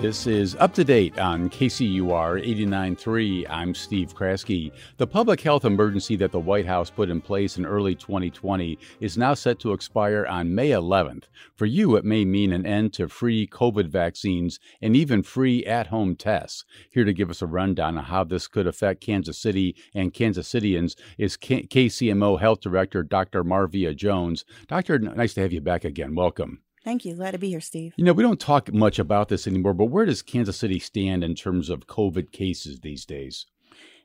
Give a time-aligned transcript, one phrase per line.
[0.00, 3.46] This is up to date on KCUR 89.3.
[3.50, 4.70] I'm Steve Kraske.
[4.96, 9.18] The public health emergency that the White House put in place in early 2020 is
[9.18, 11.24] now set to expire on May 11th.
[11.56, 15.88] For you, it may mean an end to free COVID vaccines and even free at
[15.88, 16.64] home tests.
[16.92, 20.46] Here to give us a rundown on how this could affect Kansas City and Kansas
[20.46, 23.42] Citians is K- KCMO Health Director Dr.
[23.42, 24.44] Marvia Jones.
[24.68, 26.14] Doctor, nice to have you back again.
[26.14, 26.60] Welcome.
[26.88, 27.16] Thank you.
[27.16, 27.92] Glad to be here, Steve.
[27.98, 31.22] You know, we don't talk much about this anymore, but where does Kansas City stand
[31.22, 33.44] in terms of COVID cases these days?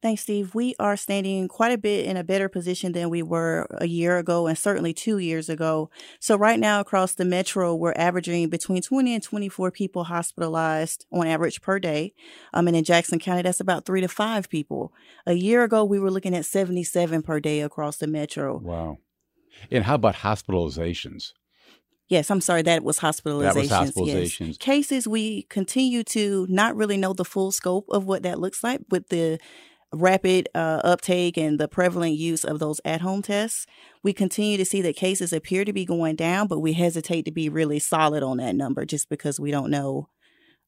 [0.00, 0.54] Thanks, Steve.
[0.54, 4.16] We are standing quite a bit in a better position than we were a year
[4.16, 5.90] ago and certainly two years ago.
[6.20, 11.26] So, right now, across the metro, we're averaging between 20 and 24 people hospitalized on
[11.26, 12.14] average per day.
[12.54, 14.94] Um, and in Jackson County, that's about three to five people.
[15.26, 18.56] A year ago, we were looking at 77 per day across the metro.
[18.56, 18.96] Wow.
[19.70, 21.34] And how about hospitalizations?
[22.10, 23.42] Yes, I'm sorry, that was hospitalizations.
[23.42, 24.46] That was hospitalizations.
[24.48, 24.56] Yes.
[24.56, 28.80] Cases, we continue to not really know the full scope of what that looks like
[28.90, 29.38] with the
[29.92, 33.64] rapid uh, uptake and the prevalent use of those at home tests.
[34.02, 37.32] We continue to see that cases appear to be going down, but we hesitate to
[37.32, 40.08] be really solid on that number just because we don't know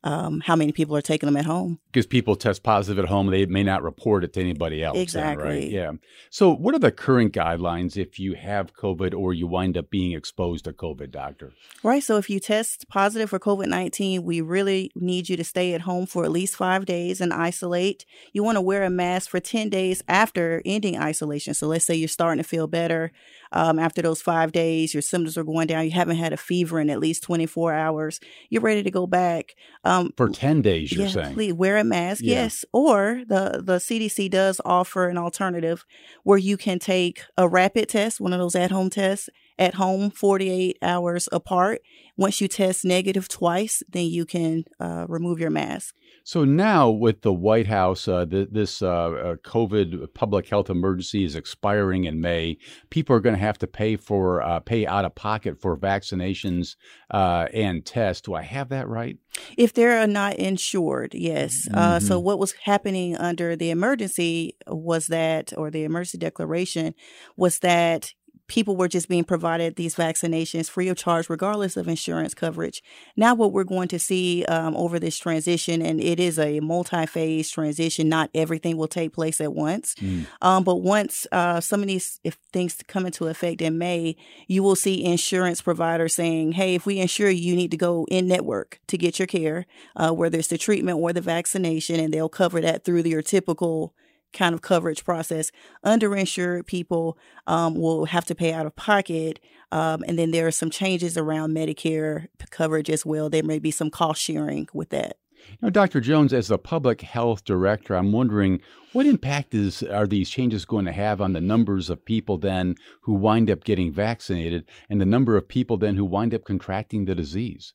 [0.05, 1.79] um, how many people are taking them at home.
[1.93, 4.99] Because people test positive at home, they may not report it to anybody else.
[4.99, 5.45] Exactly.
[5.45, 5.71] Then, right?
[5.71, 5.93] Yeah.
[6.31, 10.13] So, what are the current guidelines if you have COVID or you wind up being
[10.13, 11.53] exposed to COVID, doctor?
[11.83, 12.03] Right.
[12.03, 15.83] So, if you test positive for COVID 19, we really need you to stay at
[15.83, 18.05] home for at least five days and isolate.
[18.33, 21.55] You want to wear a mask for 10 days after ending isolation.
[21.55, 23.13] So, let's say you're starting to feel better
[23.53, 26.81] um, after those five days, your symptoms are going down, you haven't had a fever
[26.81, 28.21] in at least 24 hours,
[28.51, 29.55] you're ready to go back.
[29.85, 31.35] Um, For 10 days, you're yeah, saying?
[31.35, 32.43] Please wear a mask, yeah.
[32.43, 32.65] yes.
[32.73, 35.85] Or the, the CDC does offer an alternative
[36.25, 39.29] where you can take a rapid test, one of those at home tests,
[39.63, 41.83] at home 48 hours apart.
[42.17, 45.95] Once you test negative twice, then you can uh, remove your mask.
[46.25, 51.25] So now, with the White House, uh, the, this uh, uh COVID public health emergency
[51.25, 52.59] is expiring in May.
[52.91, 56.77] People are going to have to pay for uh, pay out of pocket for vaccinations
[57.11, 58.23] uh, and tests.
[58.23, 59.17] Do I have that right?
[59.57, 61.67] If they're not insured, yes.
[61.71, 62.07] Mm-hmm.
[62.07, 66.95] so what was happening under the emergency was that, or the emergency declaration
[67.37, 68.13] was that
[68.53, 72.83] people were just being provided these vaccinations free of charge, regardless of insurance coverage.
[73.17, 77.07] Now, what we're going to see um, over this transition, and it is a multi
[77.07, 79.95] phase transition, not everything will take place at once.
[79.95, 80.27] Mm.
[80.43, 84.17] Um, but once uh, some of these if things come into effect in May,
[84.49, 88.07] you will see insurance providers saying, hey, if we insure you, you need to go
[88.11, 89.65] in network to get your care,
[89.97, 93.95] uh, whether it's the treatment or the vaccination, and they'll cover that through your typical
[94.33, 95.51] kind of coverage process.
[95.85, 99.41] Underinsured people um, will have to pay out of pocket.
[99.71, 103.31] Um, and then there are some changes around Medicare coverage as well.
[103.31, 105.17] There may be some cost sharing with that.
[105.61, 106.01] Now, Dr.
[106.01, 108.61] Jones, as the public health director, I'm wondering
[108.93, 112.77] what impact is are these changes going to have on the numbers of people then
[113.03, 117.05] who wind up getting vaccinated and the number of people then who wind up contracting
[117.05, 117.75] the disease?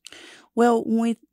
[0.57, 0.84] Well,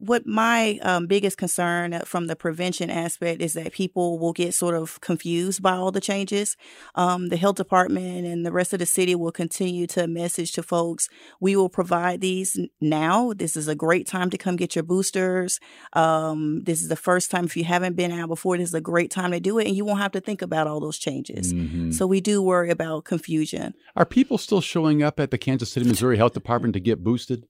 [0.01, 4.75] what my um, biggest concern from the prevention aspect is that people will get sort
[4.75, 6.59] of confused by all the changes.
[6.95, 10.63] Um, the health department and the rest of the city will continue to message to
[10.63, 11.09] folks.
[11.41, 13.33] We will provide these now.
[13.33, 15.59] This is a great time to come get your boosters.
[15.95, 18.59] Um, this is the first time if you haven't been out before.
[18.59, 20.67] This is a great time to do it, and you won't have to think about
[20.67, 21.55] all those changes.
[21.55, 21.93] Mm-hmm.
[21.93, 23.73] So we do worry about confusion.
[23.97, 27.47] Are people still showing up at the Kansas City, Missouri Health Department to get boosted?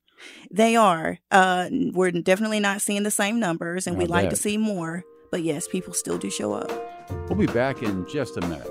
[0.51, 1.19] They are.
[1.31, 5.05] Uh, we're definitely not seeing the same numbers, and we'd like to see more.
[5.31, 6.71] But yes, people still do show up.
[7.29, 8.71] We'll be back in just a minute.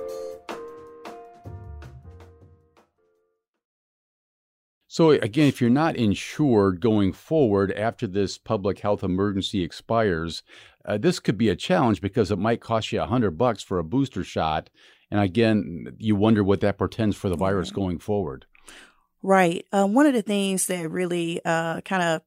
[4.87, 10.43] So, again, if you're not insured going forward after this public health emergency expires,
[10.85, 13.79] uh, this could be a challenge because it might cost you a hundred bucks for
[13.79, 14.69] a booster shot.
[15.09, 18.45] And again, you wonder what that portends for the virus going forward.
[19.23, 19.65] Right.
[19.71, 22.21] Um, one of the things that really uh, kind of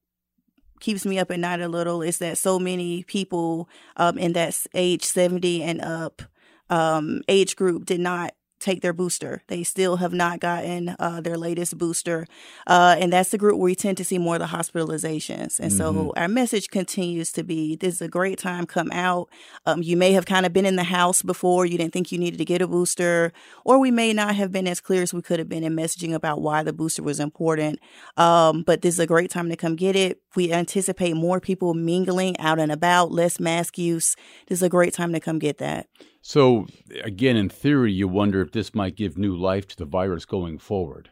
[0.80, 4.56] keeps me up at night a little is that so many people um, in that
[4.74, 6.22] age 70 and up
[6.70, 8.32] um, age group did not
[8.66, 9.42] take their booster.
[9.46, 12.26] They still have not gotten uh, their latest booster.
[12.66, 15.60] Uh, and that's the group where we tend to see more of the hospitalizations.
[15.60, 15.78] And mm-hmm.
[15.78, 19.28] so our message continues to be this is a great time, come out.
[19.66, 22.18] Um, you may have kind of been in the house before, you didn't think you
[22.18, 23.32] needed to get a booster,
[23.64, 26.12] or we may not have been as clear as we could have been in messaging
[26.12, 27.78] about why the booster was important.
[28.16, 30.20] Um, but this is a great time to come get it.
[30.34, 34.16] We anticipate more people mingling out and about, less mask use.
[34.48, 35.86] This is a great time to come get that.
[36.28, 36.66] So,
[37.04, 40.58] again, in theory, you wonder if this might give new life to the virus going
[40.58, 41.10] forward.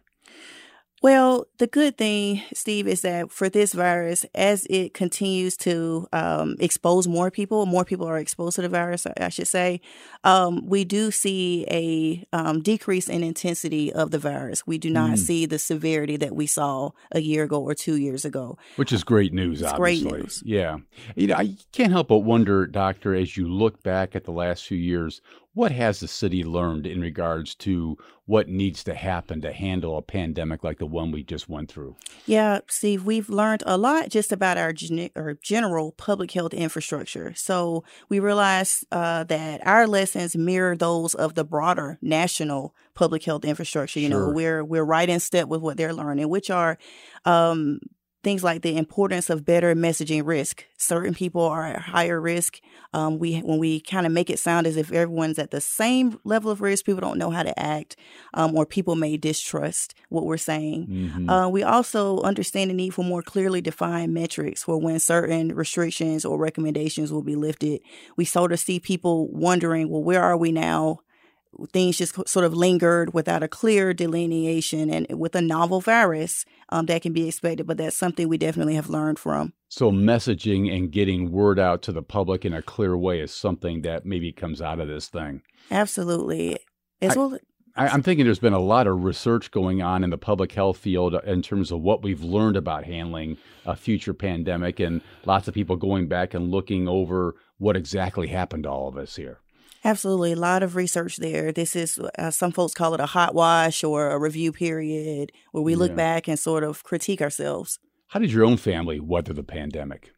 [1.04, 6.56] Well, the good thing, Steve, is that for this virus, as it continues to um,
[6.58, 9.82] expose more people, more people are exposed to the virus, I should say,
[10.24, 14.66] um, we do see a um, decrease in intensity of the virus.
[14.66, 15.18] We do not mm.
[15.18, 18.56] see the severity that we saw a year ago or two years ago.
[18.76, 20.08] Which is great news, it's obviously.
[20.08, 20.42] Great news.
[20.46, 20.78] Yeah.
[21.16, 24.66] You know, I can't help but wonder, Doctor, as you look back at the last
[24.66, 25.20] few years,
[25.54, 27.96] what has the city learned in regards to
[28.26, 31.94] what needs to happen to handle a pandemic like the one we just went through?
[32.26, 37.32] Yeah, Steve, we've learned a lot just about our, gen- our general public health infrastructure.
[37.34, 43.44] So we realized uh, that our lessons mirror those of the broader national public health
[43.44, 44.00] infrastructure.
[44.00, 44.26] You sure.
[44.26, 46.78] know, we're we're right in step with what they're learning, which are
[47.24, 47.80] um,
[48.24, 50.64] things like the importance of better messaging risk.
[50.76, 52.60] Certain people are at higher risk.
[52.92, 56.18] Um, we when we kind of make it sound as if everyone's at the same
[56.24, 57.96] level of risk, people don't know how to act,
[58.32, 60.86] um, or people may distrust what we're saying.
[60.86, 61.30] Mm-hmm.
[61.30, 66.24] Uh, we also understand the need for more clearly defined metrics for when certain restrictions
[66.24, 67.80] or recommendations will be lifted.
[68.16, 71.00] We sort of see people wondering, well, where are we now?
[71.72, 76.86] Things just sort of lingered without a clear delineation and with a novel virus um,
[76.86, 79.52] that can be expected but that's something we definitely have learned from.
[79.68, 83.82] So messaging and getting word out to the public in a clear way is something
[83.82, 85.42] that maybe comes out of this thing.
[85.70, 86.58] Absolutely.
[87.00, 87.38] As I, well
[87.76, 90.78] I, i'm thinking there's been a lot of research going on in the public health
[90.78, 93.36] field in terms of what we've learned about handling
[93.66, 98.64] a future pandemic and lots of people going back and looking over what exactly happened
[98.64, 99.40] to all of us here
[99.84, 100.32] Absolutely.
[100.32, 101.52] A lot of research there.
[101.52, 105.62] This is, uh, some folks call it a hot wash or a review period where
[105.62, 107.78] we look back and sort of critique ourselves.
[108.08, 110.12] How did your own family weather the pandemic?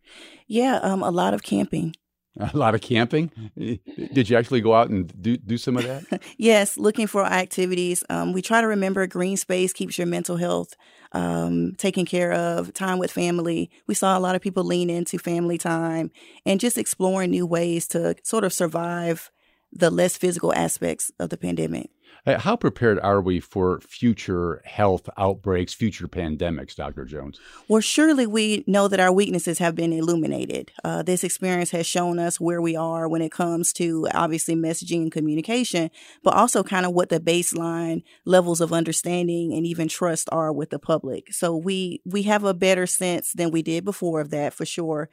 [0.47, 1.95] Yeah, um, a lot of camping.
[2.53, 3.31] A lot of camping.
[3.57, 6.23] Did you actually go out and do do some of that?
[6.37, 8.05] yes, looking for activities.
[8.11, 10.75] Um, we try to remember green space keeps your mental health
[11.13, 12.75] um, taken care of.
[12.75, 13.71] Time with family.
[13.87, 16.11] We saw a lot of people lean into family time
[16.45, 19.31] and just exploring new ways to sort of survive
[19.73, 21.91] the less physical aspects of the pandemic.
[22.27, 27.05] Uh, how prepared are we for future health outbreaks, future pandemics, Dr.
[27.05, 27.39] Jones?
[27.69, 30.73] Well, surely we know that our weaknesses have been illuminated.
[30.83, 35.03] Uh, this experience has shown us where we are when it comes to obviously messaging
[35.03, 35.91] and communication,
[36.25, 40.71] but also kind of what the baseline levels of understanding and even trust are with
[40.71, 41.33] the public.
[41.33, 45.09] So we we have a better sense than we did before of that for sure.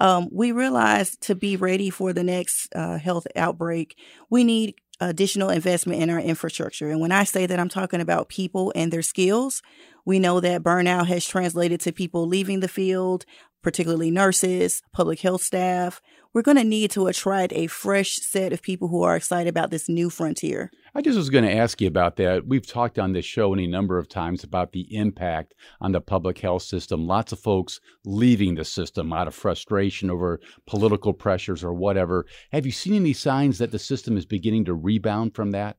[0.00, 3.96] Um, we realized to be ready for the next uh, health outbreak,
[4.28, 6.90] we need additional investment in our infrastructure.
[6.90, 9.62] And when I say that, I'm talking about people and their skills.
[10.04, 13.24] We know that burnout has translated to people leaving the field,
[13.62, 16.00] particularly nurses, public health staff.
[16.32, 19.70] We're going to need to attract a fresh set of people who are excited about
[19.70, 20.70] this new frontier.
[20.96, 22.46] I just was going to ask you about that.
[22.46, 26.38] We've talked on this show any number of times about the impact on the public
[26.38, 27.08] health system.
[27.08, 32.26] Lots of folks leaving the system out of frustration over political pressures or whatever.
[32.52, 35.78] Have you seen any signs that the system is beginning to rebound from that?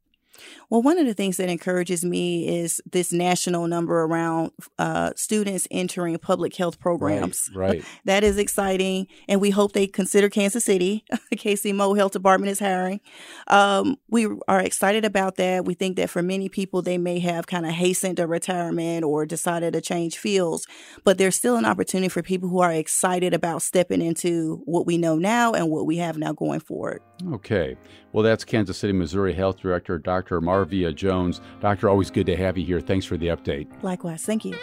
[0.69, 5.67] Well, one of the things that encourages me is this national number around uh, students
[5.71, 7.49] entering public health programs.
[7.53, 7.85] Right, right.
[8.05, 11.03] that is exciting, and we hope they consider Kansas City.
[11.31, 13.01] The KC Health Department is hiring.
[13.47, 15.65] Um, we are excited about that.
[15.65, 19.25] We think that for many people, they may have kind of hastened a retirement or
[19.25, 20.67] decided to change fields,
[21.03, 24.97] but there's still an opportunity for people who are excited about stepping into what we
[24.97, 27.01] know now and what we have now going forward.
[27.31, 27.75] Okay.
[28.15, 30.39] Well, that's Kansas City, Missouri Health Director Dr.
[30.39, 31.41] Marvia Jones.
[31.59, 32.79] Doctor, always good to have you here.
[32.79, 33.67] Thanks for the update.
[33.83, 34.23] Likewise.
[34.23, 34.55] Thank you.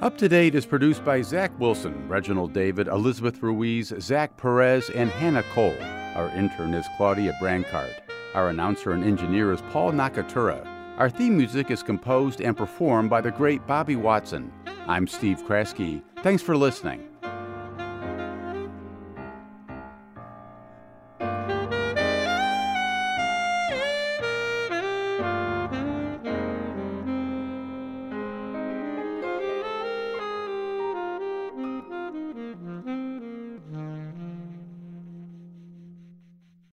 [0.00, 5.08] Up to Date is produced by Zach Wilson, Reginald David, Elizabeth Ruiz, Zach Perez, and
[5.08, 5.80] Hannah Cole.
[6.16, 7.94] Our intern is Claudia Brancard.
[8.34, 10.66] Our announcer and engineer is Paul Nakatura.
[10.98, 14.52] Our theme music is composed and performed by the great Bobby Watson.
[14.88, 16.02] I'm Steve Kraske.
[16.24, 17.09] Thanks for listening.